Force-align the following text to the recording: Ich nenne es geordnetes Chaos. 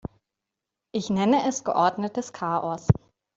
Ich 0.95 1.11
nenne 1.11 1.47
es 1.47 1.63
geordnetes 1.63 2.33
Chaos. 2.33 2.87